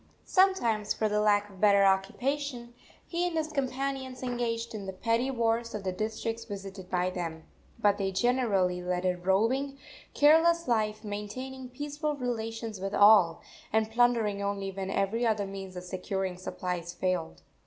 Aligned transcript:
Sometimes, 0.25 0.95
for 0.95 1.07
the 1.07 1.19
lack 1.21 1.47
of 1.47 1.61
better 1.61 1.83
occupation, 1.83 2.73
he 3.05 3.27
and 3.27 3.37
his 3.37 3.49
companions 3.51 4.23
engaged 4.23 4.73
in 4.73 4.87
the 4.87 4.93
petty 4.93 5.29
wars 5.29 5.75
of 5.75 5.83
the 5.83 5.91
districts 5.91 6.43
visited 6.43 6.89
by 6.89 7.11
them; 7.11 7.43
but 7.77 7.99
they 7.99 8.11
generally 8.11 8.81
led 8.81 9.05
a 9.05 9.15
roving, 9.15 9.77
careless 10.15 10.67
life, 10.67 11.03
maintaining 11.03 11.69
peaceful 11.69 12.15
relations 12.15 12.79
with 12.81 12.95
all, 12.95 13.43
and 13.71 13.91
plundering 13.91 14.41
only 14.41 14.71
when 14.71 14.89
every 14.89 15.23
other 15.23 15.45
means 15.45 15.75
of 15.75 15.83
securing 15.83 16.35
supplies 16.35 16.95
failed. 16.95 17.43